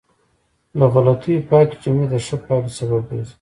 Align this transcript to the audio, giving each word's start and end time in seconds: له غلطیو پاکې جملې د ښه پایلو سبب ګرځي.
له 0.77 0.85
غلطیو 0.93 1.45
پاکې 1.49 1.75
جملې 1.83 2.05
د 2.09 2.15
ښه 2.25 2.35
پایلو 2.45 2.75
سبب 2.77 3.01
ګرځي. 3.09 3.29